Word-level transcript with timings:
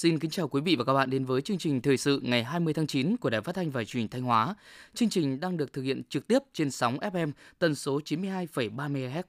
Xin 0.00 0.18
kính 0.18 0.30
chào 0.30 0.48
quý 0.48 0.60
vị 0.60 0.76
và 0.76 0.84
các 0.84 0.92
bạn 0.92 1.10
đến 1.10 1.24
với 1.24 1.42
chương 1.42 1.58
trình 1.58 1.80
thời 1.80 1.96
sự 1.96 2.20
ngày 2.22 2.44
20 2.44 2.74
tháng 2.74 2.86
9 2.86 3.16
của 3.16 3.30
Đài 3.30 3.40
Phát 3.40 3.54
thanh 3.54 3.70
và 3.70 3.84
Truyền 3.84 4.00
hình 4.00 4.08
Thanh 4.08 4.22
Hóa. 4.22 4.54
Chương 4.94 5.08
trình 5.08 5.40
đang 5.40 5.56
được 5.56 5.72
thực 5.72 5.82
hiện 5.82 6.02
trực 6.08 6.26
tiếp 6.26 6.38
trên 6.52 6.70
sóng 6.70 6.98
FM 6.98 7.32
tần 7.58 7.74
số 7.74 8.00
92,3 8.04 8.70
MHz. 8.92 9.22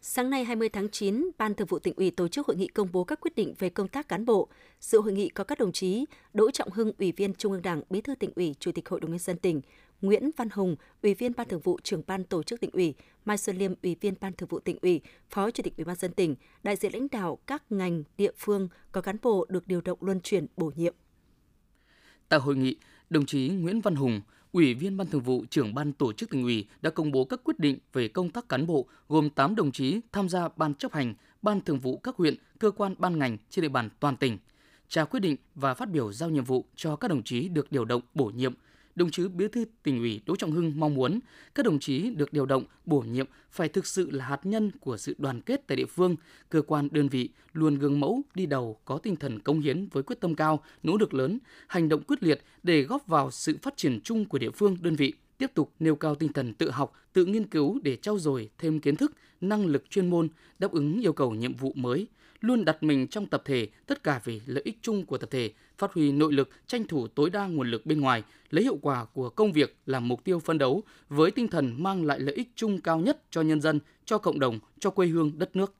Sáng 0.00 0.30
nay 0.30 0.44
20 0.44 0.68
tháng 0.68 0.88
9, 0.88 1.30
Ban 1.38 1.54
Thường 1.54 1.66
vụ 1.66 1.78
tỉnh 1.78 1.94
ủy 1.96 2.10
tổ 2.10 2.28
chức 2.28 2.46
hội 2.46 2.56
nghị 2.56 2.66
công 2.66 2.88
bố 2.92 3.04
các 3.04 3.20
quyết 3.20 3.34
định 3.34 3.54
về 3.58 3.68
công 3.68 3.88
tác 3.88 4.08
cán 4.08 4.24
bộ. 4.24 4.48
Dự 4.80 5.00
hội 5.00 5.12
nghị 5.12 5.28
có 5.28 5.44
các 5.44 5.58
đồng 5.58 5.72
chí 5.72 6.04
Đỗ 6.34 6.50
Trọng 6.50 6.70
Hưng, 6.70 6.92
Ủy 6.98 7.12
viên 7.12 7.34
Trung 7.34 7.52
ương 7.52 7.62
Đảng, 7.62 7.82
Bí 7.90 8.00
thư 8.00 8.14
tỉnh 8.14 8.30
ủy, 8.36 8.54
Chủ 8.60 8.72
tịch 8.72 8.88
Hội 8.88 9.00
đồng 9.00 9.10
nhân 9.10 9.18
dân 9.18 9.38
tỉnh, 9.38 9.60
Nguyễn 10.04 10.30
Văn 10.36 10.48
Hùng, 10.50 10.76
Ủy 11.02 11.14
viên 11.14 11.32
Ban 11.36 11.48
Thường 11.48 11.60
vụ 11.60 11.78
Trưởng 11.82 12.02
ban 12.06 12.24
Tổ 12.24 12.42
chức 12.42 12.60
tỉnh 12.60 12.70
ủy, 12.70 12.94
Mai 13.24 13.38
Xuân 13.38 13.56
Liêm, 13.56 13.72
Ủy 13.82 13.96
viên 14.00 14.14
Ban 14.20 14.32
Thường 14.32 14.48
vụ 14.48 14.60
tỉnh 14.60 14.78
ủy, 14.82 15.00
Phó 15.30 15.50
Chủ 15.50 15.62
tịch 15.62 15.76
Ủy 15.76 15.84
ban 15.84 15.96
dân 15.96 16.12
tỉnh, 16.12 16.34
đại 16.62 16.76
diện 16.76 16.92
lãnh 16.92 17.06
đạo 17.12 17.38
các 17.46 17.72
ngành, 17.72 18.02
địa 18.18 18.32
phương 18.36 18.68
có 18.92 19.00
cán 19.00 19.16
bộ 19.22 19.46
được 19.48 19.66
điều 19.66 19.80
động 19.80 19.98
luân 20.00 20.20
chuyển 20.20 20.46
bổ 20.56 20.72
nhiệm. 20.76 20.94
Tại 22.28 22.40
hội 22.40 22.56
nghị, 22.56 22.76
đồng 23.10 23.26
chí 23.26 23.48
Nguyễn 23.48 23.80
Văn 23.80 23.94
Hùng, 23.94 24.20
Ủy 24.52 24.74
viên 24.74 24.96
Ban 24.96 25.06
Thường 25.06 25.22
vụ 25.22 25.44
Trưởng 25.50 25.74
ban 25.74 25.92
Tổ 25.92 26.12
chức 26.12 26.30
tỉnh 26.30 26.42
ủy 26.42 26.68
đã 26.82 26.90
công 26.90 27.12
bố 27.12 27.24
các 27.24 27.40
quyết 27.44 27.58
định 27.58 27.78
về 27.92 28.08
công 28.08 28.30
tác 28.30 28.48
cán 28.48 28.66
bộ 28.66 28.86
gồm 29.08 29.30
8 29.30 29.54
đồng 29.54 29.72
chí 29.72 30.00
tham 30.12 30.28
gia 30.28 30.48
ban 30.56 30.74
chấp 30.74 30.92
hành, 30.92 31.14
ban 31.42 31.60
thường 31.60 31.78
vụ 31.78 31.96
các 31.96 32.16
huyện, 32.16 32.34
cơ 32.58 32.70
quan 32.70 32.94
ban 32.98 33.18
ngành 33.18 33.38
trên 33.50 33.62
địa 33.62 33.68
bàn 33.68 33.88
toàn 34.00 34.16
tỉnh. 34.16 34.38
Trao 34.88 35.06
quyết 35.06 35.20
định 35.20 35.36
và 35.54 35.74
phát 35.74 35.90
biểu 35.90 36.12
giao 36.12 36.30
nhiệm 36.30 36.44
vụ 36.44 36.64
cho 36.76 36.96
các 36.96 37.08
đồng 37.08 37.22
chí 37.22 37.48
được 37.48 37.72
điều 37.72 37.84
động 37.84 38.02
bổ 38.14 38.26
nhiệm, 38.26 38.54
đồng 38.94 39.10
chí 39.10 39.28
Bí 39.28 39.48
thư 39.48 39.64
tỉnh 39.82 39.98
ủy 39.98 40.20
Đỗ 40.26 40.36
Trọng 40.36 40.52
Hưng 40.52 40.72
mong 40.76 40.94
muốn 40.94 41.20
các 41.54 41.66
đồng 41.66 41.78
chí 41.78 42.10
được 42.10 42.32
điều 42.32 42.46
động, 42.46 42.64
bổ 42.86 43.00
nhiệm 43.00 43.26
phải 43.50 43.68
thực 43.68 43.86
sự 43.86 44.10
là 44.10 44.24
hạt 44.24 44.46
nhân 44.46 44.70
của 44.80 44.96
sự 44.96 45.14
đoàn 45.18 45.40
kết 45.40 45.66
tại 45.66 45.76
địa 45.76 45.86
phương, 45.86 46.16
cơ 46.48 46.62
quan 46.62 46.88
đơn 46.90 47.08
vị 47.08 47.28
luôn 47.52 47.74
gương 47.74 48.00
mẫu 48.00 48.22
đi 48.34 48.46
đầu 48.46 48.78
có 48.84 48.98
tinh 48.98 49.16
thần 49.16 49.40
công 49.40 49.60
hiến 49.60 49.88
với 49.92 50.02
quyết 50.02 50.20
tâm 50.20 50.34
cao, 50.34 50.62
nỗ 50.82 50.96
lực 50.96 51.14
lớn, 51.14 51.38
hành 51.66 51.88
động 51.88 52.02
quyết 52.02 52.22
liệt 52.22 52.42
để 52.62 52.82
góp 52.82 53.06
vào 53.06 53.30
sự 53.30 53.58
phát 53.62 53.76
triển 53.76 54.00
chung 54.04 54.24
của 54.24 54.38
địa 54.38 54.50
phương 54.50 54.76
đơn 54.80 54.96
vị 54.96 55.14
tiếp 55.38 55.50
tục 55.54 55.72
nêu 55.78 55.96
cao 55.96 56.14
tinh 56.14 56.32
thần 56.32 56.54
tự 56.54 56.70
học, 56.70 56.92
tự 57.12 57.24
nghiên 57.24 57.46
cứu 57.46 57.80
để 57.82 57.96
trau 57.96 58.18
dồi 58.18 58.50
thêm 58.58 58.80
kiến 58.80 58.96
thức, 58.96 59.12
năng 59.40 59.66
lực 59.66 59.90
chuyên 59.90 60.10
môn, 60.10 60.28
đáp 60.58 60.72
ứng 60.72 61.00
yêu 61.00 61.12
cầu 61.12 61.34
nhiệm 61.34 61.54
vụ 61.54 61.72
mới, 61.76 62.06
luôn 62.44 62.64
đặt 62.64 62.82
mình 62.82 63.08
trong 63.08 63.26
tập 63.26 63.42
thể, 63.44 63.68
tất 63.86 64.02
cả 64.02 64.20
vì 64.24 64.40
lợi 64.46 64.62
ích 64.64 64.78
chung 64.82 65.06
của 65.06 65.18
tập 65.18 65.30
thể, 65.30 65.52
phát 65.78 65.92
huy 65.92 66.12
nội 66.12 66.32
lực, 66.32 66.50
tranh 66.66 66.84
thủ 66.86 67.08
tối 67.08 67.30
đa 67.30 67.46
nguồn 67.46 67.70
lực 67.70 67.86
bên 67.86 68.00
ngoài, 68.00 68.22
lấy 68.50 68.64
hiệu 68.64 68.78
quả 68.82 69.04
của 69.04 69.30
công 69.30 69.52
việc 69.52 69.76
làm 69.86 70.08
mục 70.08 70.24
tiêu 70.24 70.38
phân 70.38 70.58
đấu 70.58 70.82
với 71.08 71.30
tinh 71.30 71.48
thần 71.48 71.82
mang 71.82 72.04
lại 72.04 72.20
lợi 72.20 72.34
ích 72.34 72.48
chung 72.54 72.80
cao 72.80 72.98
nhất 72.98 73.22
cho 73.30 73.42
nhân 73.42 73.60
dân, 73.60 73.80
cho 74.04 74.18
cộng 74.18 74.38
đồng, 74.38 74.58
cho 74.78 74.90
quê 74.90 75.06
hương 75.06 75.32
đất 75.38 75.56
nước. 75.56 75.74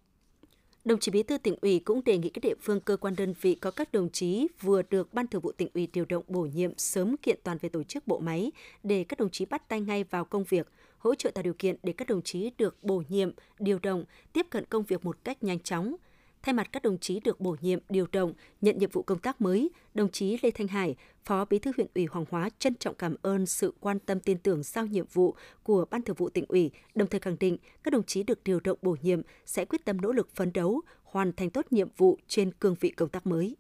Đồng 0.85 1.01
chí 1.01 1.13
Bí 1.13 1.23
thư 1.23 1.39
tỉnh 1.39 1.57
ủy 1.61 1.79
cũng 1.79 2.05
đề 2.05 2.19
nghị 2.19 2.29
các 2.29 2.41
địa 2.43 2.55
phương 2.63 2.81
cơ 2.81 2.97
quan 2.97 3.15
đơn 3.17 3.35
vị 3.41 3.55
có 3.55 3.71
các 3.71 3.93
đồng 3.93 4.11
chí 4.11 4.47
vừa 4.61 4.83
được 4.83 5.15
Ban 5.15 5.27
Thường 5.27 5.41
vụ 5.43 5.53
tỉnh 5.53 5.69
ủy 5.75 5.89
điều 5.93 6.05
động 6.05 6.25
bổ 6.29 6.43
nhiệm 6.43 6.79
sớm 6.79 7.17
kiện 7.17 7.39
toàn 7.43 7.59
về 7.61 7.69
tổ 7.69 7.83
chức 7.83 8.07
bộ 8.07 8.19
máy 8.19 8.53
để 8.83 9.05
các 9.05 9.19
đồng 9.19 9.31
chí 9.31 9.45
bắt 9.45 9.69
tay 9.69 9.81
ngay 9.81 10.05
vào 10.05 10.25
công 10.25 10.45
việc, 10.45 10.69
hỗ 10.99 11.15
trợ 11.15 11.31
tạo 11.31 11.43
điều 11.43 11.55
kiện 11.55 11.77
để 11.83 11.93
các 11.93 12.09
đồng 12.09 12.23
chí 12.23 12.51
được 12.59 12.85
bổ 12.85 13.03
nhiệm, 13.09 13.31
điều 13.59 13.79
động, 13.79 14.05
tiếp 14.33 14.47
cận 14.51 14.65
công 14.65 14.83
việc 14.83 15.05
một 15.05 15.25
cách 15.25 15.43
nhanh 15.43 15.61
chóng, 15.61 15.97
Thay 16.45 16.53
mặt 16.53 16.69
các 16.73 16.83
đồng 16.83 16.99
chí 16.99 17.21
được 17.21 17.41
bổ 17.41 17.57
nhiệm, 17.61 17.79
điều 17.89 18.07
động, 18.13 18.33
nhận 18.61 18.79
nhiệm 18.79 18.91
vụ 18.91 19.03
công 19.03 19.19
tác 19.19 19.41
mới, 19.41 19.71
đồng 19.95 20.11
chí 20.11 20.39
Lê 20.43 20.51
Thanh 20.51 20.69
Hải, 20.69 20.97
Phó 21.25 21.45
Bí 21.45 21.59
thư 21.59 21.73
huyện 21.77 21.87
ủy 21.95 22.07
Hoàng 22.07 22.25
Hóa 22.31 22.51
trân 22.59 22.75
trọng 22.75 22.95
cảm 22.95 23.15
ơn 23.23 23.47
sự 23.47 23.75
quan 23.81 23.99
tâm 23.99 24.21
tin 24.21 24.39
tưởng 24.39 24.63
giao 24.63 24.87
nhiệm 24.87 25.07
vụ 25.13 25.35
của 25.63 25.85
Ban 25.91 26.03
Thường 26.03 26.17
vụ 26.17 26.29
tỉnh 26.29 26.45
ủy, 26.49 26.71
đồng 26.95 27.09
thời 27.09 27.21
khẳng 27.21 27.37
định 27.41 27.57
các 27.83 27.93
đồng 27.93 28.03
chí 28.03 28.23
được 28.23 28.45
điều 28.45 28.61
động 28.61 28.79
bổ 28.83 28.97
nhiệm 29.03 29.21
sẽ 29.47 29.65
quyết 29.65 29.85
tâm 29.85 30.01
nỗ 30.01 30.13
lực 30.13 30.35
phấn 30.35 30.53
đấu, 30.53 30.81
hoàn 31.03 31.33
thành 31.33 31.51
tốt 31.51 31.67
nhiệm 31.71 31.89
vụ 31.97 32.19
trên 32.29 32.53
cương 32.53 32.75
vị 32.81 32.91
công 32.91 33.09
tác 33.09 33.27
mới. 33.27 33.57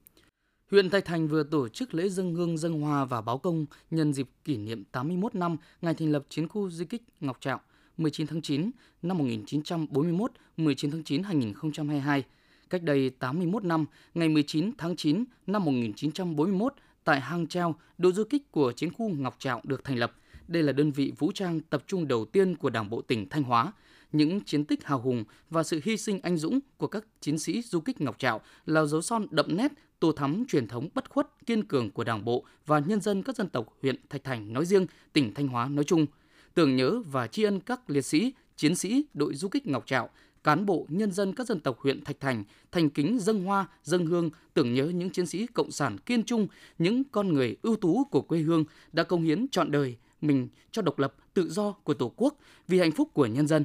Huyện 0.70 0.90
Thạch 0.90 1.04
Thành 1.04 1.28
vừa 1.28 1.42
tổ 1.42 1.68
chức 1.68 1.94
lễ 1.94 2.08
dân 2.08 2.34
hương 2.34 2.58
dân 2.58 2.80
hoa 2.80 3.04
và 3.04 3.20
báo 3.20 3.38
công 3.38 3.66
nhân 3.90 4.12
dịp 4.12 4.28
kỷ 4.44 4.56
niệm 4.56 4.84
81 4.92 5.34
năm 5.34 5.56
ngày 5.82 5.94
thành 5.94 6.12
lập 6.12 6.24
chiến 6.28 6.48
khu 6.48 6.70
di 6.70 6.84
tích 6.84 7.02
Ngọc 7.20 7.36
Trạo 7.40 7.60
19 7.96 8.26
tháng 8.26 8.42
9 8.42 8.70
năm 9.02 9.18
1941, 9.18 10.30
19 10.56 10.90
tháng 10.90 11.04
9 11.04 11.22
2022 11.22 12.24
Cách 12.74 12.82
đây 12.82 13.10
81 13.10 13.64
năm, 13.64 13.86
ngày 14.14 14.28
19 14.28 14.70
tháng 14.78 14.96
9 14.96 15.24
năm 15.46 15.64
1941, 15.64 16.74
tại 17.04 17.20
hang 17.20 17.46
treo, 17.46 17.74
đội 17.98 18.12
du 18.12 18.24
kích 18.24 18.52
của 18.52 18.72
chiến 18.72 18.92
khu 18.92 19.08
Ngọc 19.08 19.36
Trạo 19.38 19.60
được 19.64 19.84
thành 19.84 19.98
lập. 19.98 20.12
Đây 20.48 20.62
là 20.62 20.72
đơn 20.72 20.90
vị 20.90 21.12
vũ 21.18 21.32
trang 21.32 21.60
tập 21.60 21.84
trung 21.86 22.08
đầu 22.08 22.24
tiên 22.24 22.56
của 22.56 22.70
Đảng 22.70 22.90
bộ 22.90 23.02
tỉnh 23.02 23.28
Thanh 23.28 23.42
Hóa. 23.42 23.72
Những 24.12 24.40
chiến 24.40 24.64
tích 24.64 24.84
hào 24.84 25.00
hùng 25.00 25.24
và 25.50 25.62
sự 25.62 25.80
hy 25.84 25.96
sinh 25.96 26.20
anh 26.22 26.36
dũng 26.36 26.60
của 26.76 26.86
các 26.86 27.04
chiến 27.20 27.38
sĩ 27.38 27.62
du 27.62 27.80
kích 27.80 28.00
Ngọc 28.00 28.18
Trạo 28.18 28.40
là 28.66 28.84
dấu 28.84 29.02
son 29.02 29.26
đậm 29.30 29.56
nét 29.56 29.72
tô 30.00 30.12
thắm 30.12 30.44
truyền 30.48 30.68
thống 30.68 30.88
bất 30.94 31.10
khuất 31.10 31.46
kiên 31.46 31.64
cường 31.64 31.90
của 31.90 32.04
Đảng 32.04 32.24
bộ 32.24 32.44
và 32.66 32.78
nhân 32.78 33.00
dân 33.00 33.22
các 33.22 33.36
dân 33.36 33.48
tộc 33.48 33.66
huyện 33.82 33.96
Thạch 34.08 34.24
Thành 34.24 34.52
nói 34.52 34.66
riêng, 34.66 34.86
tỉnh 35.12 35.34
Thanh 35.34 35.48
Hóa 35.48 35.68
nói 35.68 35.84
chung. 35.84 36.06
Tưởng 36.54 36.76
nhớ 36.76 37.02
và 37.06 37.26
tri 37.26 37.42
ân 37.42 37.60
các 37.60 37.90
liệt 37.90 38.04
sĩ, 38.04 38.32
chiến 38.56 38.76
sĩ 38.76 39.04
đội 39.14 39.34
du 39.34 39.48
kích 39.48 39.66
Ngọc 39.66 39.86
Trạo 39.86 40.10
cán 40.44 40.66
bộ, 40.66 40.86
nhân 40.88 41.12
dân 41.12 41.32
các 41.32 41.46
dân 41.46 41.60
tộc 41.60 41.78
huyện 41.80 42.04
Thạch 42.04 42.20
Thành 42.20 42.44
thành 42.72 42.90
kính 42.90 43.18
dâng 43.20 43.44
hoa, 43.44 43.66
dâng 43.82 44.06
hương, 44.06 44.30
tưởng 44.54 44.74
nhớ 44.74 44.84
những 44.84 45.10
chiến 45.10 45.26
sĩ 45.26 45.46
cộng 45.46 45.70
sản 45.70 45.98
kiên 45.98 46.24
trung, 46.24 46.46
những 46.78 47.02
con 47.04 47.32
người 47.32 47.56
ưu 47.62 47.76
tú 47.76 48.04
của 48.04 48.20
quê 48.22 48.38
hương 48.38 48.64
đã 48.92 49.02
công 49.02 49.22
hiến 49.22 49.48
trọn 49.48 49.70
đời 49.70 49.96
mình 50.20 50.48
cho 50.70 50.82
độc 50.82 50.98
lập, 50.98 51.14
tự 51.34 51.50
do 51.50 51.72
của 51.72 51.94
Tổ 51.94 52.12
quốc 52.16 52.34
vì 52.68 52.78
hạnh 52.78 52.92
phúc 52.92 53.08
của 53.12 53.26
nhân 53.26 53.46
dân. 53.46 53.64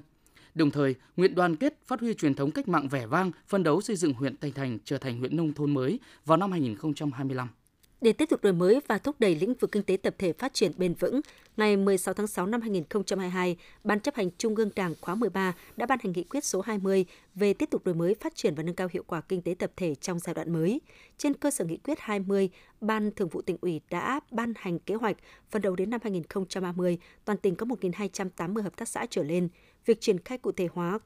Đồng 0.56 0.72
thời, 0.72 0.96
nguyện 1.18 1.36
đoàn 1.36 1.56
kết 1.56 1.80
phát 1.86 2.00
huy 2.00 2.14
truyền 2.14 2.34
thống 2.34 2.52
cách 2.52 2.68
mạng 2.68 2.88
vẻ 2.88 3.06
vang, 3.06 3.32
phân 3.48 3.64
đấu 3.64 3.82
xây 3.82 3.96
dựng 3.96 4.14
huyện 4.14 4.38
Thạch 4.38 4.56
Thành 4.56 4.78
trở 4.86 4.98
thành 4.98 5.20
huyện 5.20 5.38
nông 5.38 5.54
thôn 5.54 5.74
mới 5.74 6.00
vào 6.26 6.38
năm 6.38 6.52
2025. 6.52 7.48
Để 8.02 8.14
tiếp 8.14 8.30
tục 8.30 8.42
đổi 8.44 8.54
mới 8.54 8.80
và 8.88 8.98
thúc 8.98 9.16
đẩy 9.20 9.36
lĩnh 9.36 9.54
vực 9.54 9.72
kinh 9.72 9.84
tế 9.84 9.98
tập 9.98 10.16
thể 10.18 10.34
phát 10.34 10.54
triển 10.54 10.72
bền 10.78 10.94
vững, 10.94 11.22
ngày 11.58 11.78
16 11.78 12.14
tháng 12.14 12.28
6 12.28 12.46
năm 12.46 12.62
2022, 12.62 13.58
Ban 13.84 14.00
chấp 14.00 14.16
hành 14.16 14.30
Trung 14.38 14.56
ương 14.56 14.70
Đảng 14.76 14.94
khóa 15.02 15.16
13 15.16 15.56
đã 15.76 15.86
ban 15.86 16.00
hành 16.04 16.14
nghị 16.16 16.24
quyết 16.24 16.46
số 16.46 16.62
20 16.62 17.06
về 17.36 17.54
tiếp 17.54 17.70
tục 17.72 17.86
đổi 17.86 17.96
mới 17.96 18.16
phát 18.16 18.36
triển 18.36 18.56
và 18.56 18.64
nâng 18.64 18.76
cao 18.76 18.88
hiệu 18.92 19.04
quả 19.08 19.22
kinh 19.22 19.42
tế 19.42 19.56
tập 19.60 19.72
thể 19.76 19.96
trong 19.96 20.20
giai 20.20 20.34
đoạn 20.34 20.54
mới. 20.54 20.82
Trên 21.18 21.34
cơ 21.34 21.52
sở 21.52 21.66
nghị 21.66 21.78
quyết 21.78 22.00
20, 22.00 22.50
Ban 22.82 23.12
Thường 23.12 23.30
vụ 23.30 23.42
tỉnh 23.42 23.58
ủy 23.62 23.82
đã 23.90 24.20
ban 24.32 24.54
hành 24.56 24.80
kế 24.80 24.96
hoạch 24.96 25.18
phần 25.52 25.62
đầu 25.62 25.76
đến 25.76 25.90
năm 25.90 26.00
2030, 26.04 26.98
toàn 27.26 27.38
tỉnh 27.38 27.56
có 27.56 27.66
1.280 27.66 28.62
hợp 28.62 28.78
tác 28.78 28.88
xã 28.88 29.06
trở 29.10 29.24
lên. 29.24 29.50
Việc 29.86 30.02
triển 30.02 30.20
khai 30.20 30.38
cụ 30.38 30.52
thể 30.52 30.68
hóa 30.74 31.00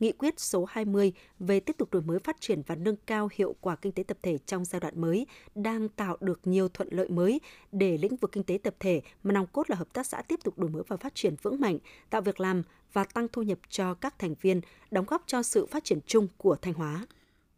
Nghị 0.00 0.12
quyết 0.12 0.40
số 0.40 0.64
20 0.68 1.12
về 1.38 1.60
tiếp 1.60 1.76
tục 1.78 1.92
đổi 1.92 2.02
mới 2.02 2.18
phát 2.18 2.40
triển 2.40 2.62
và 2.66 2.74
nâng 2.74 2.96
cao 3.06 3.28
hiệu 3.34 3.54
quả 3.60 3.76
kinh 3.76 3.92
tế 3.92 4.02
tập 4.02 4.18
thể 4.22 4.38
trong 4.38 4.64
giai 4.64 4.80
đoạn 4.80 5.00
mới 5.00 5.26
đang 5.54 5.88
tạo 5.88 6.16
được 6.20 6.40
nhiều 6.44 6.68
thuận 6.68 6.88
lợi 6.90 7.08
mới 7.08 7.40
để 7.72 7.98
lĩnh 7.98 8.16
vực 8.16 8.32
kinh 8.32 8.44
tế 8.44 8.58
tập 8.62 8.74
thể 8.80 9.02
mà 9.22 9.32
nòng 9.32 9.46
cốt 9.46 9.70
là 9.70 9.76
hợp 9.76 9.92
tác 9.92 10.06
xã 10.06 10.22
tiếp 10.22 10.40
tục 10.44 10.58
đổi 10.58 10.70
mới 10.70 10.82
và 10.88 10.96
phát 10.96 11.14
triển 11.14 11.34
vững 11.42 11.60
mạnh, 11.60 11.78
tạo 12.10 12.20
việc 12.20 12.40
làm 12.40 12.62
và 12.92 13.04
tăng 13.04 13.28
thu 13.32 13.42
nhập 13.42 13.58
cho 13.68 13.94
các 13.94 14.18
thành 14.18 14.34
viên, 14.40 14.60
đóng 14.90 15.04
góp 15.08 15.22
cho 15.26 15.42
sự 15.42 15.66
phát 15.66 15.84
triển 15.84 15.98
chung 16.06 16.28
của 16.36 16.56
Thanh 16.56 16.74
Hóa. 16.74 17.06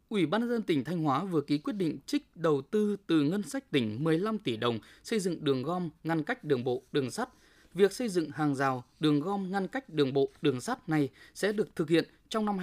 Ủy 0.09 0.25
ban 0.25 0.41
nhân 0.41 0.49
dân 0.49 0.61
tỉnh 0.61 0.83
Thanh 0.83 1.03
Hóa 1.03 1.23
vừa 1.23 1.41
ký 1.41 1.57
quyết 1.57 1.73
định 1.73 1.99
trích 2.05 2.35
đầu 2.35 2.61
tư 2.61 2.97
từ 3.07 3.21
ngân 3.21 3.43
sách 3.43 3.71
tỉnh 3.71 4.03
15 4.03 4.37
tỷ 4.37 4.57
đồng 4.57 4.79
xây 5.03 5.19
dựng 5.19 5.43
đường 5.43 5.63
gom 5.63 5.89
ngăn 6.03 6.23
cách 6.23 6.43
đường 6.43 6.63
bộ, 6.63 6.83
đường 6.91 7.11
sắt. 7.11 7.29
Việc 7.77 7.91
xây 7.93 8.09
dựng 8.09 8.29
hàng 8.29 8.55
rào, 8.55 8.83
đường 8.99 9.19
gom 9.19 9.51
ngăn 9.51 9.67
cách 9.67 9.89
đường 9.89 10.13
bộ, 10.13 10.29
đường 10.41 10.61
sắt 10.61 10.89
này 10.89 11.09
sẽ 11.35 11.51
được 11.51 11.75
thực 11.75 11.89
hiện 11.89 12.05
trong 12.29 12.45
năm 12.45 12.57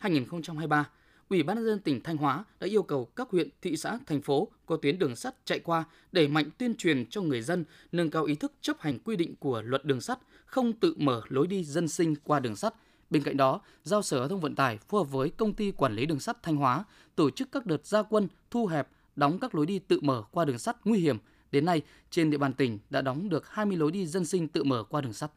2022-2023, 0.00 0.84
Ủy 1.28 1.42
ban 1.42 1.56
nhân 1.56 1.66
dân 1.66 1.78
tỉnh 1.78 2.02
Thanh 2.02 2.16
Hóa 2.16 2.44
đã 2.60 2.66
yêu 2.66 2.82
cầu 2.82 3.04
các 3.04 3.30
huyện, 3.30 3.48
thị 3.62 3.76
xã, 3.76 3.98
thành 4.06 4.22
phố 4.22 4.48
có 4.66 4.76
tuyến 4.76 4.98
đường 4.98 5.16
sắt 5.16 5.34
chạy 5.44 5.58
qua 5.58 5.84
đẩy 6.12 6.28
mạnh 6.28 6.50
tuyên 6.58 6.74
truyền 6.76 7.06
cho 7.06 7.22
người 7.22 7.42
dân 7.42 7.64
nâng 7.92 8.10
cao 8.10 8.24
ý 8.24 8.34
thức 8.34 8.52
chấp 8.60 8.80
hành 8.80 8.98
quy 8.98 9.16
định 9.16 9.34
của 9.36 9.62
luật 9.62 9.84
đường 9.84 10.00
sắt, 10.00 10.18
không 10.46 10.72
tự 10.72 10.94
mở 10.98 11.22
lối 11.28 11.46
đi 11.46 11.64
dân 11.64 11.88
sinh 11.88 12.14
qua 12.24 12.40
đường 12.40 12.56
sắt. 12.56 12.74
Bên 13.10 13.22
cạnh 13.22 13.36
đó, 13.36 13.60
giao 13.84 14.02
Sở 14.02 14.18
Giao 14.18 14.28
thông 14.28 14.40
Vận 14.40 14.54
tải 14.54 14.78
phù 14.88 14.98
hợp 14.98 15.10
với 15.10 15.30
công 15.30 15.54
ty 15.54 15.70
quản 15.70 15.94
lý 15.94 16.06
đường 16.06 16.20
sắt 16.20 16.42
Thanh 16.42 16.56
Hóa 16.56 16.84
tổ 17.14 17.30
chức 17.30 17.52
các 17.52 17.66
đợt 17.66 17.86
gia 17.86 18.02
quân 18.02 18.28
thu 18.50 18.66
hẹp, 18.66 18.88
đóng 19.16 19.38
các 19.38 19.54
lối 19.54 19.66
đi 19.66 19.78
tự 19.78 20.00
mở 20.02 20.22
qua 20.30 20.44
đường 20.44 20.58
sắt 20.58 20.76
nguy 20.84 20.98
hiểm. 20.98 21.18
Đến 21.52 21.64
nay, 21.64 21.82
trên 22.10 22.30
địa 22.30 22.38
bàn 22.38 22.52
tỉnh 22.52 22.78
đã 22.90 23.02
đóng 23.02 23.28
được 23.28 23.48
20 23.48 23.76
lối 23.76 23.92
đi 23.92 24.06
dân 24.06 24.24
sinh 24.24 24.48
tự 24.48 24.64
mở 24.64 24.84
qua 24.88 25.00
đường 25.00 25.12
sắt. 25.12 25.30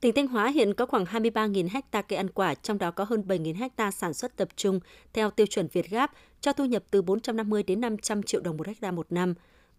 Tỉnh 0.00 0.14
Thanh 0.14 0.26
Hóa 0.26 0.48
hiện 0.48 0.74
có 0.74 0.86
khoảng 0.86 1.04
23.000 1.04 1.68
ha 1.92 2.02
cây 2.02 2.16
ăn 2.16 2.28
quả, 2.30 2.54
trong 2.54 2.78
đó 2.78 2.90
có 2.90 3.04
hơn 3.04 3.24
7.000 3.28 3.68
ha 3.76 3.90
sản 3.90 4.14
xuất 4.14 4.36
tập 4.36 4.48
trung 4.56 4.80
theo 5.12 5.30
tiêu 5.30 5.46
chuẩn 5.46 5.68
Việt 5.72 5.90
Gáp, 5.90 6.12
cho 6.40 6.52
thu 6.52 6.64
nhập 6.64 6.82
từ 6.90 7.02
450 7.02 7.62
đến 7.62 7.80
500 7.80 8.22
triệu 8.22 8.40
đồng 8.40 8.56
một 8.56 8.66
ha 8.82 8.90
một 8.90 9.06
năm. 9.12 9.34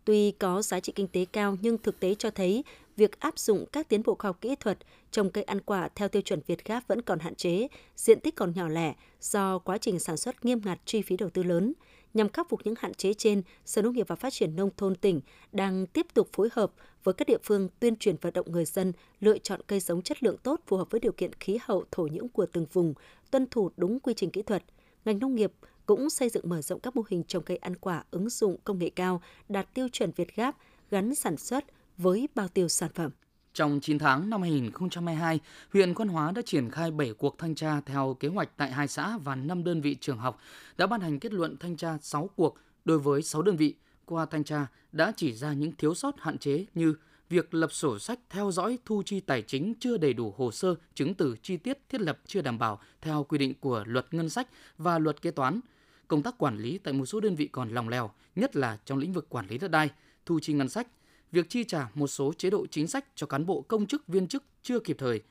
Tuy 0.05 0.31
có 0.31 0.61
giá 0.61 0.79
trị 0.79 0.93
kinh 0.95 1.07
tế 1.07 1.25
cao 1.25 1.57
nhưng 1.61 1.77
thực 1.77 1.99
tế 1.99 2.15
cho 2.15 2.29
thấy 2.29 2.63
việc 2.97 3.19
áp 3.19 3.39
dụng 3.39 3.65
các 3.71 3.89
tiến 3.89 4.01
bộ 4.05 4.15
khoa 4.15 4.29
học 4.29 4.37
kỹ 4.41 4.55
thuật 4.59 4.77
trồng 5.11 5.29
cây 5.29 5.43
ăn 5.43 5.61
quả 5.61 5.89
theo 5.95 6.07
tiêu 6.07 6.21
chuẩn 6.21 6.41
Việt 6.47 6.65
Gáp 6.65 6.87
vẫn 6.87 7.01
còn 7.01 7.19
hạn 7.19 7.35
chế, 7.35 7.67
diện 7.95 8.19
tích 8.19 8.35
còn 8.35 8.53
nhỏ 8.55 8.67
lẻ 8.67 8.93
do 9.21 9.59
quá 9.59 9.77
trình 9.77 9.99
sản 9.99 10.17
xuất 10.17 10.45
nghiêm 10.45 10.61
ngặt 10.65 10.79
chi 10.85 11.01
phí 11.01 11.17
đầu 11.17 11.29
tư 11.29 11.43
lớn. 11.43 11.73
Nhằm 12.13 12.29
khắc 12.29 12.49
phục 12.49 12.59
những 12.63 12.75
hạn 12.77 12.93
chế 12.93 13.13
trên, 13.13 13.41
Sở 13.65 13.81
Nông 13.81 13.93
nghiệp 13.93 14.07
và 14.07 14.15
Phát 14.15 14.33
triển 14.33 14.55
Nông 14.55 14.69
thôn 14.77 14.95
tỉnh 14.95 15.21
đang 15.51 15.87
tiếp 15.87 16.07
tục 16.13 16.29
phối 16.33 16.49
hợp 16.51 16.71
với 17.03 17.13
các 17.13 17.27
địa 17.27 17.37
phương 17.43 17.69
tuyên 17.79 17.95
truyền 17.95 18.15
vận 18.21 18.33
động 18.33 18.51
người 18.51 18.65
dân 18.65 18.93
lựa 19.19 19.37
chọn 19.37 19.61
cây 19.67 19.79
giống 19.79 20.01
chất 20.01 20.23
lượng 20.23 20.37
tốt 20.37 20.59
phù 20.67 20.77
hợp 20.77 20.91
với 20.91 20.99
điều 20.99 21.11
kiện 21.11 21.33
khí 21.33 21.57
hậu 21.61 21.85
thổ 21.91 22.07
nhưỡng 22.07 22.29
của 22.29 22.45
từng 22.45 22.65
vùng, 22.73 22.93
tuân 23.31 23.47
thủ 23.47 23.71
đúng 23.77 23.99
quy 23.99 24.13
trình 24.13 24.29
kỹ 24.29 24.41
thuật. 24.41 24.63
Ngành 25.05 25.19
nông 25.19 25.35
nghiệp 25.35 25.51
cũng 25.85 26.09
xây 26.09 26.29
dựng 26.29 26.49
mở 26.49 26.61
rộng 26.61 26.79
các 26.79 26.95
mô 26.95 27.03
hình 27.09 27.23
trồng 27.23 27.43
cây 27.43 27.57
ăn 27.57 27.75
quả 27.75 28.03
ứng 28.11 28.29
dụng 28.29 28.57
công 28.63 28.79
nghệ 28.79 28.89
cao 28.89 29.21
đạt 29.49 29.73
tiêu 29.73 29.87
chuẩn 29.91 30.11
Việt 30.15 30.35
Gáp 30.35 30.57
gắn 30.91 31.15
sản 31.15 31.37
xuất 31.37 31.65
với 31.97 32.29
bao 32.35 32.47
tiêu 32.47 32.67
sản 32.67 32.89
phẩm. 32.93 33.11
Trong 33.53 33.79
9 33.79 33.99
tháng 33.99 34.29
năm 34.29 34.41
2022, 34.41 35.39
huyện 35.73 35.93
Quan 35.93 36.09
Hóa 36.09 36.31
đã 36.31 36.41
triển 36.45 36.69
khai 36.69 36.91
7 36.91 37.13
cuộc 37.13 37.37
thanh 37.37 37.55
tra 37.55 37.81
theo 37.81 38.17
kế 38.19 38.27
hoạch 38.27 38.49
tại 38.57 38.71
hai 38.71 38.87
xã 38.87 39.17
và 39.17 39.35
5 39.35 39.63
đơn 39.63 39.81
vị 39.81 39.95
trường 40.01 40.17
học, 40.17 40.39
đã 40.77 40.87
ban 40.87 41.01
hành 41.01 41.19
kết 41.19 41.33
luận 41.33 41.57
thanh 41.59 41.77
tra 41.77 41.97
6 42.01 42.29
cuộc 42.35 42.57
đối 42.85 42.99
với 42.99 43.21
6 43.21 43.41
đơn 43.41 43.55
vị. 43.55 43.75
Qua 44.05 44.25
thanh 44.25 44.43
tra 44.43 44.67
đã 44.91 45.13
chỉ 45.15 45.33
ra 45.33 45.53
những 45.53 45.71
thiếu 45.71 45.93
sót 45.93 46.19
hạn 46.19 46.37
chế 46.37 46.65
như 46.73 46.95
việc 47.29 47.53
lập 47.53 47.71
sổ 47.71 47.99
sách 47.99 48.19
theo 48.29 48.51
dõi 48.51 48.77
thu 48.85 49.03
chi 49.05 49.19
tài 49.19 49.41
chính 49.41 49.73
chưa 49.79 49.97
đầy 49.97 50.13
đủ 50.13 50.33
hồ 50.37 50.51
sơ, 50.51 50.75
chứng 50.93 51.13
từ 51.13 51.35
chi 51.41 51.57
tiết 51.57 51.77
thiết 51.89 52.01
lập 52.01 52.19
chưa 52.25 52.41
đảm 52.41 52.59
bảo 52.59 52.79
theo 53.01 53.23
quy 53.23 53.37
định 53.37 53.53
của 53.59 53.83
luật 53.87 54.13
ngân 54.13 54.29
sách 54.29 54.47
và 54.77 54.99
luật 54.99 55.21
kế 55.21 55.31
toán. 55.31 55.59
Công 56.07 56.23
tác 56.23 56.37
quản 56.37 56.57
lý 56.57 56.77
tại 56.77 56.93
một 56.93 57.05
số 57.05 57.19
đơn 57.19 57.35
vị 57.35 57.47
còn 57.51 57.69
lòng 57.69 57.89
lèo, 57.89 58.11
nhất 58.35 58.55
là 58.55 58.77
trong 58.85 58.97
lĩnh 58.97 59.13
vực 59.13 59.29
quản 59.29 59.47
lý 59.47 59.57
đất 59.57 59.71
đai, 59.71 59.89
thu 60.25 60.39
chi 60.39 60.53
ngân 60.53 60.69
sách, 60.69 60.87
việc 61.31 61.49
chi 61.49 61.63
trả 61.63 61.87
một 61.93 62.07
số 62.07 62.33
chế 62.37 62.49
độ 62.49 62.65
chính 62.71 62.87
sách 62.87 63.05
cho 63.15 63.27
cán 63.27 63.45
bộ 63.45 63.61
công 63.61 63.87
chức 63.87 64.07
viên 64.07 64.27
chức 64.27 64.43
chưa 64.61 64.79
kịp 64.79 64.95
thời. 64.99 65.21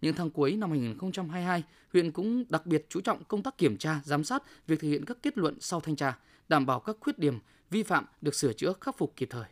Những 0.00 0.14
tháng 0.14 0.30
cuối 0.30 0.56
năm 0.56 0.70
2022, 0.70 1.62
huyện 1.92 2.12
cũng 2.12 2.44
đặc 2.48 2.66
biệt 2.66 2.86
chú 2.88 3.00
trọng 3.00 3.24
công 3.24 3.42
tác 3.42 3.58
kiểm 3.58 3.76
tra, 3.76 4.00
giám 4.04 4.24
sát 4.24 4.42
việc 4.66 4.80
thực 4.80 4.88
hiện 4.88 5.04
các 5.04 5.16
kết 5.22 5.38
luận 5.38 5.56
sau 5.60 5.80
thanh 5.80 5.96
tra, 5.96 6.18
đảm 6.48 6.66
bảo 6.66 6.80
các 6.80 6.96
khuyết 7.00 7.18
điểm, 7.18 7.38
vi 7.70 7.82
phạm 7.82 8.04
được 8.20 8.34
sửa 8.34 8.52
chữa 8.52 8.72
khắc 8.80 8.98
phục 8.98 9.16
kịp 9.16 9.28
thời. 9.30 9.44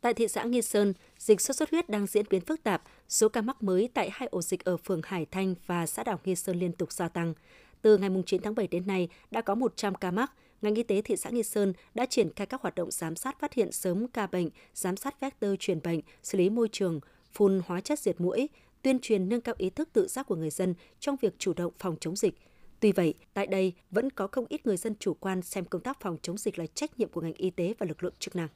Tại 0.00 0.14
thị 0.14 0.28
xã 0.28 0.44
Nghi 0.44 0.62
Sơn, 0.62 0.92
dịch 1.18 1.40
sốt 1.40 1.56
xuất 1.56 1.70
huyết 1.70 1.88
đang 1.88 2.06
diễn 2.06 2.26
biến 2.30 2.40
phức 2.40 2.62
tạp, 2.62 2.82
số 3.08 3.28
ca 3.28 3.40
mắc 3.40 3.62
mới 3.62 3.88
tại 3.94 4.10
hai 4.12 4.28
ổ 4.28 4.42
dịch 4.42 4.64
ở 4.64 4.76
phường 4.76 5.00
Hải 5.04 5.26
Thanh 5.26 5.54
và 5.66 5.86
xã 5.86 6.04
đảo 6.04 6.20
Nghi 6.24 6.34
Sơn 6.34 6.58
liên 6.58 6.72
tục 6.72 6.92
gia 6.92 7.08
tăng. 7.08 7.34
Từ 7.82 7.98
ngày 7.98 8.10
9 8.26 8.42
tháng 8.42 8.54
7 8.54 8.66
đến 8.66 8.86
nay, 8.86 9.08
đã 9.30 9.40
có 9.40 9.54
100 9.54 9.94
ca 9.94 10.10
mắc. 10.10 10.32
Ngành 10.62 10.74
y 10.74 10.82
tế 10.82 11.02
thị 11.02 11.16
xã 11.16 11.30
Nghi 11.30 11.42
Sơn 11.42 11.72
đã 11.94 12.06
triển 12.06 12.30
khai 12.36 12.46
các 12.46 12.62
hoạt 12.62 12.74
động 12.74 12.90
giám 12.90 13.16
sát 13.16 13.40
phát 13.40 13.54
hiện 13.54 13.72
sớm 13.72 14.08
ca 14.08 14.26
bệnh, 14.26 14.48
giám 14.74 14.96
sát 14.96 15.20
vector 15.20 15.50
truyền 15.58 15.82
bệnh, 15.82 16.00
xử 16.22 16.38
lý 16.38 16.50
môi 16.50 16.68
trường, 16.72 17.00
phun 17.32 17.60
hóa 17.66 17.80
chất 17.80 17.98
diệt 17.98 18.20
mũi, 18.20 18.48
tuyên 18.82 18.98
truyền 19.00 19.28
nâng 19.28 19.40
cao 19.40 19.54
ý 19.58 19.70
thức 19.70 19.88
tự 19.92 20.06
giác 20.08 20.26
của 20.26 20.36
người 20.36 20.50
dân 20.50 20.74
trong 21.00 21.16
việc 21.16 21.34
chủ 21.38 21.52
động 21.52 21.72
phòng 21.78 21.96
chống 22.00 22.16
dịch. 22.16 22.34
Tuy 22.80 22.92
vậy, 22.92 23.14
tại 23.34 23.46
đây 23.46 23.72
vẫn 23.90 24.10
có 24.10 24.26
không 24.32 24.46
ít 24.48 24.66
người 24.66 24.76
dân 24.76 24.94
chủ 25.00 25.14
quan 25.14 25.42
xem 25.42 25.64
công 25.64 25.82
tác 25.82 26.00
phòng 26.00 26.16
chống 26.22 26.38
dịch 26.38 26.58
là 26.58 26.66
trách 26.74 26.98
nhiệm 26.98 27.08
của 27.08 27.20
ngành 27.20 27.32
y 27.32 27.50
tế 27.50 27.74
và 27.78 27.86
lực 27.86 28.02
lượng 28.02 28.14
chức 28.18 28.36
năng. 28.36 28.48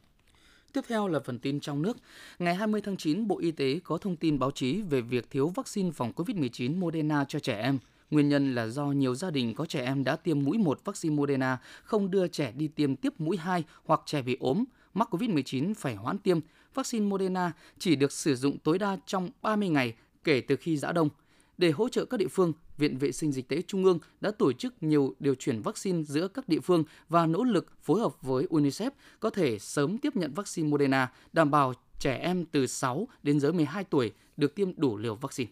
Tiếp 0.72 0.80
theo 0.88 1.08
là 1.08 1.20
phần 1.20 1.38
tin 1.38 1.60
trong 1.60 1.82
nước. 1.82 1.96
Ngày 2.38 2.54
20 2.54 2.80
tháng 2.80 2.96
9, 2.96 3.28
Bộ 3.28 3.38
Y 3.38 3.50
tế 3.50 3.80
có 3.84 3.98
thông 3.98 4.16
tin 4.16 4.38
báo 4.38 4.50
chí 4.50 4.82
về 4.82 5.00
việc 5.00 5.30
thiếu 5.30 5.48
vaccine 5.48 5.90
phòng 5.90 6.12
COVID-19 6.16 6.78
Moderna 6.78 7.24
cho 7.28 7.38
trẻ 7.38 7.62
em. 7.62 7.78
Nguyên 8.10 8.28
nhân 8.28 8.54
là 8.54 8.66
do 8.66 8.86
nhiều 8.86 9.14
gia 9.14 9.30
đình 9.30 9.54
có 9.54 9.66
trẻ 9.66 9.84
em 9.84 10.04
đã 10.04 10.16
tiêm 10.16 10.44
mũi 10.44 10.58
1 10.58 10.84
vaccine 10.84 11.14
Moderna 11.14 11.58
không 11.82 12.10
đưa 12.10 12.28
trẻ 12.28 12.52
đi 12.56 12.68
tiêm 12.68 12.96
tiếp 12.96 13.12
mũi 13.18 13.36
2 13.36 13.64
hoặc 13.84 14.00
trẻ 14.06 14.22
bị 14.22 14.36
ốm, 14.40 14.64
mắc 14.94 15.08
COVID-19 15.14 15.74
phải 15.74 15.94
hoãn 15.94 16.18
tiêm. 16.18 16.40
Vaccine 16.74 17.06
Moderna 17.06 17.52
chỉ 17.78 17.96
được 17.96 18.12
sử 18.12 18.36
dụng 18.36 18.58
tối 18.58 18.78
đa 18.78 18.96
trong 19.06 19.30
30 19.42 19.68
ngày 19.68 19.94
kể 20.24 20.40
từ 20.40 20.56
khi 20.56 20.76
giã 20.76 20.92
đông. 20.92 21.08
Để 21.58 21.70
hỗ 21.70 21.88
trợ 21.88 22.04
các 22.04 22.16
địa 22.16 22.28
phương, 22.28 22.52
Viện 22.78 22.98
Vệ 22.98 23.12
sinh 23.12 23.32
Dịch 23.32 23.48
tế 23.48 23.62
Trung 23.62 23.84
ương 23.84 23.98
đã 24.20 24.30
tổ 24.30 24.52
chức 24.52 24.82
nhiều 24.82 25.14
điều 25.20 25.34
chuyển 25.34 25.62
vaccine 25.62 26.02
giữa 26.02 26.28
các 26.28 26.48
địa 26.48 26.60
phương 26.60 26.84
và 27.08 27.26
nỗ 27.26 27.44
lực 27.44 27.66
phối 27.82 28.00
hợp 28.00 28.22
với 28.22 28.46
UNICEF 28.50 28.90
có 29.20 29.30
thể 29.30 29.58
sớm 29.58 29.98
tiếp 29.98 30.16
nhận 30.16 30.34
vaccine 30.34 30.68
Moderna, 30.68 31.12
đảm 31.32 31.50
bảo 31.50 31.72
trẻ 31.98 32.16
em 32.16 32.44
từ 32.44 32.66
6 32.66 33.08
đến 33.22 33.40
dưới 33.40 33.52
12 33.52 33.84
tuổi 33.84 34.12
được 34.36 34.54
tiêm 34.54 34.72
đủ 34.76 34.96
liều 34.96 35.14
vaccine. 35.14 35.50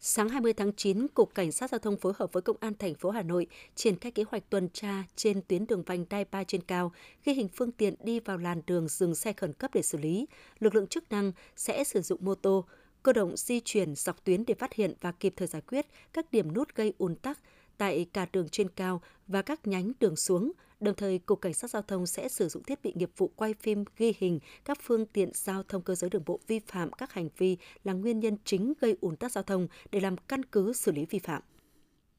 Sáng 0.00 0.28
20 0.28 0.52
tháng 0.52 0.72
9, 0.72 1.08
Cục 1.08 1.34
Cảnh 1.34 1.52
sát 1.52 1.70
Giao 1.70 1.78
thông 1.78 1.96
phối 1.96 2.12
hợp 2.16 2.32
với 2.32 2.42
Công 2.42 2.56
an 2.60 2.72
thành 2.78 2.94
phố 2.94 3.10
Hà 3.10 3.22
Nội 3.22 3.46
triển 3.74 3.98
khai 3.98 4.12
kế 4.12 4.24
hoạch 4.30 4.50
tuần 4.50 4.68
tra 4.68 5.04
trên 5.16 5.42
tuyến 5.48 5.66
đường 5.66 5.82
vành 5.82 6.04
đai 6.10 6.24
3 6.24 6.44
trên 6.44 6.62
cao, 6.62 6.92
ghi 7.24 7.32
hình 7.32 7.48
phương 7.48 7.72
tiện 7.72 7.94
đi 8.04 8.20
vào 8.20 8.38
làn 8.38 8.62
đường 8.66 8.88
dừng 8.88 9.14
xe 9.14 9.32
khẩn 9.32 9.52
cấp 9.52 9.70
để 9.74 9.82
xử 9.82 9.98
lý. 9.98 10.26
Lực 10.58 10.74
lượng 10.74 10.86
chức 10.86 11.10
năng 11.10 11.32
sẽ 11.56 11.84
sử 11.84 12.00
dụng 12.00 12.18
mô 12.22 12.34
tô, 12.34 12.64
cơ 13.02 13.12
động 13.12 13.36
di 13.36 13.60
chuyển 13.60 13.94
dọc 13.94 14.24
tuyến 14.24 14.44
để 14.46 14.54
phát 14.54 14.72
hiện 14.74 14.94
và 15.00 15.12
kịp 15.12 15.34
thời 15.36 15.48
giải 15.48 15.62
quyết 15.62 15.86
các 16.12 16.32
điểm 16.32 16.54
nút 16.54 16.74
gây 16.74 16.94
ùn 16.98 17.14
tắc 17.14 17.38
tại 17.78 18.06
cả 18.12 18.26
đường 18.32 18.48
trên 18.48 18.68
cao 18.68 19.02
và 19.26 19.42
các 19.42 19.66
nhánh 19.66 19.92
đường 20.00 20.16
xuống. 20.16 20.52
Đồng 20.80 20.94
thời, 20.94 21.18
Cục 21.18 21.40
Cảnh 21.40 21.54
sát 21.54 21.70
Giao 21.70 21.82
thông 21.82 22.06
sẽ 22.06 22.28
sử 22.28 22.48
dụng 22.48 22.62
thiết 22.62 22.82
bị 22.82 22.92
nghiệp 22.94 23.10
vụ 23.16 23.30
quay 23.36 23.54
phim 23.54 23.84
ghi 23.96 24.14
hình 24.18 24.40
các 24.64 24.78
phương 24.82 25.06
tiện 25.06 25.30
giao 25.34 25.62
thông 25.62 25.82
cơ 25.82 25.94
giới 25.94 26.10
đường 26.10 26.22
bộ 26.26 26.40
vi 26.46 26.58
phạm 26.58 26.92
các 26.92 27.12
hành 27.12 27.28
vi 27.38 27.56
là 27.84 27.92
nguyên 27.92 28.20
nhân 28.20 28.36
chính 28.44 28.72
gây 28.80 28.96
ùn 29.00 29.16
tắc 29.16 29.32
giao 29.32 29.44
thông 29.44 29.68
để 29.92 30.00
làm 30.00 30.16
căn 30.16 30.44
cứ 30.44 30.72
xử 30.72 30.92
lý 30.92 31.06
vi 31.06 31.18
phạm. 31.18 31.42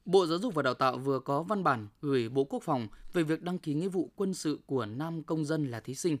Bộ 0.04 0.26
Giáo 0.26 0.38
dục 0.38 0.54
và 0.54 0.62
Đào 0.62 0.74
tạo 0.74 0.98
vừa 0.98 1.20
có 1.20 1.42
văn 1.42 1.64
bản 1.64 1.88
gửi 2.00 2.28
Bộ 2.28 2.44
Quốc 2.44 2.62
phòng 2.62 2.88
về 3.12 3.22
việc 3.22 3.42
đăng 3.42 3.58
ký 3.58 3.74
nghĩa 3.74 3.88
vụ 3.88 4.10
quân 4.16 4.34
sự 4.34 4.58
của 4.66 4.86
nam 4.86 5.22
công 5.22 5.44
dân 5.44 5.70
là 5.70 5.80
thí 5.80 5.94
sinh. 5.94 6.18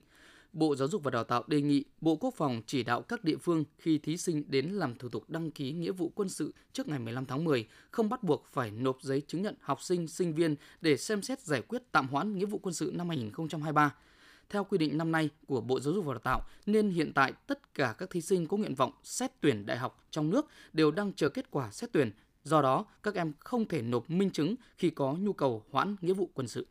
Bộ 0.52 0.76
Giáo 0.76 0.88
dục 0.88 1.02
và 1.02 1.10
Đào 1.10 1.24
tạo 1.24 1.44
đề 1.46 1.60
nghị 1.60 1.84
Bộ 2.00 2.16
Quốc 2.16 2.34
phòng 2.36 2.62
chỉ 2.66 2.82
đạo 2.82 3.02
các 3.02 3.24
địa 3.24 3.36
phương 3.36 3.64
khi 3.78 3.98
thí 3.98 4.16
sinh 4.16 4.44
đến 4.48 4.66
làm 4.66 4.94
thủ 4.94 5.08
tục 5.08 5.24
đăng 5.28 5.50
ký 5.50 5.72
nghĩa 5.72 5.92
vụ 5.92 6.12
quân 6.14 6.28
sự 6.28 6.54
trước 6.72 6.88
ngày 6.88 6.98
15 6.98 7.26
tháng 7.26 7.44
10 7.44 7.68
không 7.90 8.08
bắt 8.08 8.22
buộc 8.22 8.46
phải 8.52 8.70
nộp 8.70 9.02
giấy 9.02 9.22
chứng 9.26 9.42
nhận 9.42 9.54
học 9.60 9.82
sinh, 9.82 10.08
sinh 10.08 10.34
viên 10.34 10.56
để 10.80 10.96
xem 10.96 11.22
xét 11.22 11.40
giải 11.40 11.62
quyết 11.62 11.82
tạm 11.92 12.08
hoãn 12.08 12.38
nghĩa 12.38 12.44
vụ 12.44 12.58
quân 12.58 12.74
sự 12.74 12.92
năm 12.94 13.08
2023. 13.08 13.94
Theo 14.50 14.64
quy 14.64 14.78
định 14.78 14.98
năm 14.98 15.12
nay 15.12 15.30
của 15.46 15.60
Bộ 15.60 15.80
Giáo 15.80 15.94
dục 15.94 16.04
và 16.04 16.14
Đào 16.14 16.20
tạo, 16.20 16.40
nên 16.66 16.90
hiện 16.90 17.12
tại 17.14 17.32
tất 17.46 17.74
cả 17.74 17.94
các 17.98 18.10
thí 18.10 18.20
sinh 18.20 18.46
có 18.46 18.56
nguyện 18.56 18.74
vọng 18.74 18.92
xét 19.02 19.30
tuyển 19.40 19.66
đại 19.66 19.78
học 19.78 20.06
trong 20.10 20.30
nước 20.30 20.46
đều 20.72 20.90
đang 20.90 21.12
chờ 21.12 21.28
kết 21.28 21.50
quả 21.50 21.70
xét 21.70 21.92
tuyển. 21.92 22.10
Do 22.44 22.62
đó, 22.62 22.86
các 23.02 23.14
em 23.14 23.32
không 23.38 23.68
thể 23.68 23.82
nộp 23.82 24.10
minh 24.10 24.30
chứng 24.30 24.54
khi 24.76 24.90
có 24.90 25.12
nhu 25.12 25.32
cầu 25.32 25.64
hoãn 25.70 25.96
nghĩa 26.00 26.12
vụ 26.12 26.30
quân 26.34 26.48
sự. 26.48 26.66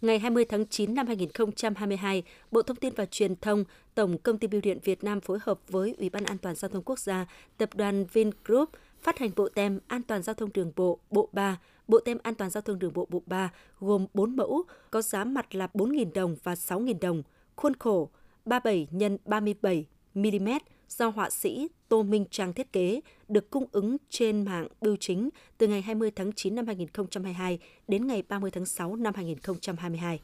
Ngày 0.00 0.18
20 0.18 0.44
tháng 0.44 0.66
9 0.66 0.94
năm 0.94 1.06
2022, 1.06 2.22
Bộ 2.50 2.62
Thông 2.62 2.76
tin 2.76 2.92
và 2.96 3.06
Truyền 3.06 3.36
thông, 3.36 3.64
Tổng 3.94 4.18
Công 4.18 4.38
ty 4.38 4.46
Bưu 4.48 4.60
điện 4.60 4.78
Việt 4.84 5.04
Nam 5.04 5.20
phối 5.20 5.38
hợp 5.42 5.60
với 5.68 5.94
Ủy 5.98 6.10
ban 6.10 6.24
An 6.24 6.38
toàn 6.38 6.54
Giao 6.54 6.68
thông 6.68 6.82
Quốc 6.82 6.98
gia, 6.98 7.26
Tập 7.56 7.70
đoàn 7.74 8.04
Vingroup 8.12 8.70
phát 9.02 9.18
hành 9.18 9.30
bộ 9.36 9.48
tem 9.48 9.80
An 9.86 10.02
toàn 10.02 10.22
Giao 10.22 10.34
thông 10.34 10.50
đường 10.54 10.72
bộ 10.76 10.98
Bộ 11.10 11.28
3, 11.32 11.58
bộ 11.88 12.00
tem 12.00 12.18
An 12.22 12.34
toàn 12.34 12.50
Giao 12.50 12.62
thông 12.62 12.78
đường 12.78 12.92
bộ 12.94 13.06
Bộ 13.10 13.22
3 13.26 13.50
gồm 13.80 14.06
4 14.14 14.36
mẫu, 14.36 14.62
có 14.90 15.02
giá 15.02 15.24
mặt 15.24 15.54
là 15.54 15.68
4.000 15.74 16.12
đồng 16.14 16.36
và 16.42 16.54
6.000 16.54 16.94
đồng, 17.00 17.22
khuôn 17.56 17.74
khổ 17.78 18.10
37 18.44 18.88
x 18.90 19.28
37 19.28 19.86
mm 20.14 20.48
do 20.88 21.08
họa 21.08 21.30
sĩ 21.30 21.68
Tô 21.88 22.02
Minh 22.02 22.24
Trang 22.30 22.52
thiết 22.52 22.72
kế, 22.72 23.00
được 23.28 23.50
cung 23.50 23.66
ứng 23.72 23.96
trên 24.10 24.44
mạng 24.44 24.68
bưu 24.80 24.96
chính 25.00 25.28
từ 25.58 25.66
ngày 25.66 25.82
20 25.82 26.10
tháng 26.10 26.32
9 26.32 26.54
năm 26.54 26.66
2022 26.66 27.58
đến 27.88 28.06
ngày 28.06 28.22
30 28.28 28.50
tháng 28.50 28.66
6 28.66 28.96
năm 28.96 29.14
2022. 29.16 30.20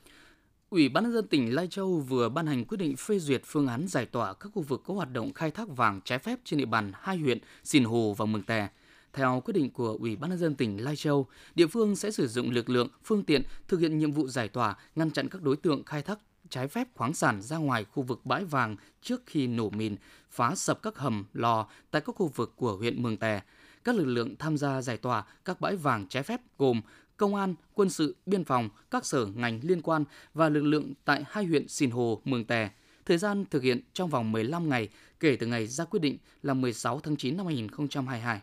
Ủy 0.71 0.89
ban 0.89 1.05
nhân 1.05 1.13
dân 1.13 1.29
tỉnh 1.29 1.55
Lai 1.55 1.69
Châu 1.69 2.01
vừa 2.01 2.29
ban 2.29 2.47
hành 2.47 2.65
quyết 2.65 2.79
định 2.79 2.97
phê 2.97 3.19
duyệt 3.19 3.43
phương 3.45 3.67
án 3.67 3.87
giải 3.89 4.07
tỏa 4.07 4.35
các 4.35 4.49
khu 4.55 4.63
vực 4.63 4.83
có 4.85 4.95
hoạt 4.95 5.13
động 5.13 5.33
khai 5.33 5.51
thác 5.51 5.69
vàng 5.69 6.01
trái 6.05 6.19
phép 6.19 6.39
trên 6.45 6.59
địa 6.59 6.67
bàn 6.67 6.93
hai 6.95 7.17
huyện 7.17 7.39
Sìn 7.65 7.85
Hồ 7.85 8.15
và 8.17 8.27
Mường 8.27 8.43
Tè. 8.43 8.69
Theo 9.13 9.43
quyết 9.45 9.53
định 9.53 9.71
của 9.71 9.97
Ủy 10.01 10.17
ban 10.17 10.31
nhân 10.31 10.39
dân 10.39 10.55
tỉnh 10.55 10.85
Lai 10.85 10.97
Châu, 10.97 11.27
địa 11.55 11.67
phương 11.67 11.97
sẽ 11.97 12.11
sử 12.11 12.29
dụng 12.29 12.51
lực 12.51 12.71
lượng, 12.71 12.89
phương 13.05 13.25
tiện 13.25 13.43
thực 13.69 13.81
hiện 13.81 13.99
nhiệm 13.99 14.13
vụ 14.13 14.29
giải 14.29 14.49
tỏa, 14.49 14.77
ngăn 14.95 15.11
chặn 15.11 15.29
các 15.29 15.43
đối 15.43 15.57
tượng 15.57 15.85
khai 15.85 16.03
thác 16.03 16.19
trái 16.51 16.69
phép 16.69 16.89
khoáng 16.95 17.15
sản 17.15 17.43
ra 17.43 17.57
ngoài 17.57 17.85
khu 17.85 18.03
vực 18.03 18.27
bãi 18.27 18.45
vàng 18.45 18.77
trước 19.03 19.23
khi 19.27 19.47
nổ 19.47 19.71
mìn, 19.71 19.97
phá 20.31 20.55
sập 20.55 20.83
các 20.83 20.99
hầm, 20.99 21.25
lò 21.33 21.67
tại 21.91 22.03
các 22.07 22.15
khu 22.17 22.27
vực 22.27 22.53
của 22.57 22.77
huyện 22.77 23.03
Mường 23.03 23.17
Tè. 23.17 23.41
Các 23.85 23.95
lực 23.95 24.05
lượng 24.05 24.37
tham 24.39 24.57
gia 24.57 24.83
giải 24.83 24.97
tỏa 24.97 25.25
các 25.45 25.61
bãi 25.61 25.77
vàng 25.77 26.07
trái 26.09 26.23
phép 26.23 26.41
gồm 26.59 26.81
công 27.17 27.35
an, 27.35 27.55
quân 27.75 27.91
sự, 27.91 28.17
biên 28.27 28.45
phòng, 28.45 28.69
các 28.91 29.07
sở 29.07 29.27
ngành 29.27 29.61
liên 29.63 29.83
quan 29.83 30.05
và 30.35 30.49
lực 30.49 30.63
lượng 30.63 30.93
tại 31.05 31.25
hai 31.29 31.45
huyện 31.45 31.69
Sìn 31.69 31.91
Hồ, 31.91 32.21
Mường 32.25 32.45
Tè. 32.45 32.71
Thời 33.05 33.19
gian 33.19 33.45
thực 33.51 33.63
hiện 33.63 33.81
trong 33.93 34.11
vòng 34.11 34.33
15 34.33 34.69
ngày 34.69 34.89
kể 35.21 35.37
từ 35.37 35.47
ngày 35.47 35.67
ra 35.67 35.85
quyết 35.85 36.01
định 36.01 36.19
là 36.43 36.55
16 36.55 37.01
tháng 37.01 37.17
9 37.17 37.37
năm 37.37 37.47
2022. 37.47 38.41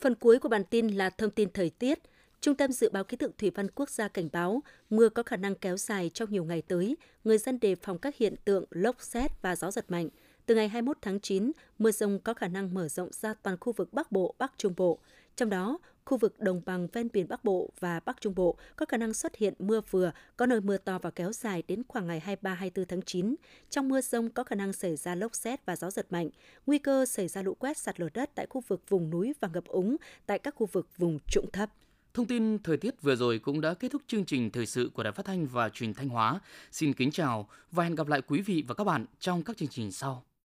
Phần 0.00 0.14
cuối 0.14 0.38
của 0.38 0.48
bản 0.48 0.64
tin 0.64 0.88
là 0.88 1.10
thông 1.10 1.30
tin 1.30 1.48
thời 1.54 1.70
tiết. 1.70 1.98
Trung 2.40 2.54
tâm 2.54 2.72
Dự 2.72 2.88
báo 2.88 3.04
Khí 3.04 3.16
tượng 3.16 3.32
Thủy 3.38 3.50
văn 3.54 3.70
Quốc 3.74 3.90
gia 3.90 4.08
cảnh 4.08 4.28
báo 4.32 4.62
mưa 4.90 5.08
có 5.08 5.22
khả 5.22 5.36
năng 5.36 5.54
kéo 5.54 5.76
dài 5.76 6.10
trong 6.14 6.30
nhiều 6.30 6.44
ngày 6.44 6.62
tới, 6.62 6.96
người 7.24 7.38
dân 7.38 7.60
đề 7.60 7.74
phòng 7.74 7.98
các 7.98 8.16
hiện 8.16 8.34
tượng 8.44 8.64
lốc 8.70 9.02
xét 9.02 9.42
và 9.42 9.56
gió 9.56 9.70
giật 9.70 9.90
mạnh. 9.90 10.08
Từ 10.46 10.54
ngày 10.54 10.68
21 10.68 10.98
tháng 11.02 11.20
9, 11.20 11.52
mưa 11.78 11.90
rông 11.90 12.18
có 12.18 12.34
khả 12.34 12.48
năng 12.48 12.74
mở 12.74 12.88
rộng 12.88 13.08
ra 13.12 13.34
toàn 13.42 13.56
khu 13.60 13.72
vực 13.72 13.92
Bắc 13.92 14.12
Bộ, 14.12 14.34
Bắc 14.38 14.52
Trung 14.56 14.74
Bộ. 14.76 14.98
Trong 15.36 15.50
đó, 15.50 15.78
khu 16.04 16.18
vực 16.18 16.40
đồng 16.40 16.62
bằng 16.66 16.88
ven 16.92 17.08
biển 17.12 17.28
Bắc 17.28 17.44
Bộ 17.44 17.70
và 17.80 18.00
Bắc 18.00 18.20
Trung 18.20 18.34
Bộ 18.34 18.56
có 18.76 18.86
khả 18.86 18.96
năng 18.96 19.14
xuất 19.14 19.36
hiện 19.36 19.54
mưa 19.58 19.80
vừa, 19.90 20.12
có 20.36 20.46
nơi 20.46 20.60
mưa 20.60 20.76
to 20.76 20.98
và 20.98 21.10
kéo 21.10 21.32
dài 21.32 21.62
đến 21.68 21.82
khoảng 21.88 22.06
ngày 22.06 22.38
23-24 22.42 22.84
tháng 22.84 23.02
9. 23.02 23.34
Trong 23.70 23.88
mưa 23.88 24.00
rông 24.00 24.30
có 24.30 24.44
khả 24.44 24.54
năng 24.54 24.72
xảy 24.72 24.96
ra 24.96 25.14
lốc 25.14 25.34
xét 25.34 25.66
và 25.66 25.76
gió 25.76 25.90
giật 25.90 26.06
mạnh, 26.12 26.30
nguy 26.66 26.78
cơ 26.78 27.06
xảy 27.06 27.28
ra 27.28 27.42
lũ 27.42 27.54
quét 27.54 27.78
sạt 27.78 28.00
lở 28.00 28.08
đất 28.14 28.30
tại 28.34 28.46
khu 28.50 28.60
vực 28.68 28.80
vùng 28.88 29.10
núi 29.10 29.34
và 29.40 29.48
ngập 29.54 29.64
úng 29.64 29.96
tại 30.26 30.38
các 30.38 30.54
khu 30.54 30.66
vực 30.66 30.86
vùng 30.96 31.18
trũng 31.28 31.50
thấp. 31.50 31.70
Thông 32.14 32.26
tin 32.26 32.58
thời 32.58 32.76
tiết 32.76 33.02
vừa 33.02 33.16
rồi 33.16 33.38
cũng 33.38 33.60
đã 33.60 33.74
kết 33.74 33.88
thúc 33.92 34.02
chương 34.06 34.24
trình 34.24 34.50
thời 34.50 34.66
sự 34.66 34.90
của 34.94 35.02
Đài 35.02 35.12
Phát 35.12 35.26
thanh 35.26 35.46
và 35.46 35.68
Truyền 35.68 35.94
thanh 35.94 36.08
Hóa. 36.08 36.40
Xin 36.72 36.92
kính 36.92 37.10
chào 37.10 37.48
và 37.72 37.84
hẹn 37.84 37.94
gặp 37.94 38.08
lại 38.08 38.22
quý 38.26 38.40
vị 38.40 38.64
và 38.68 38.74
các 38.74 38.84
bạn 38.84 39.06
trong 39.20 39.42
các 39.42 39.56
chương 39.56 39.68
trình 39.68 39.92
sau. 39.92 40.27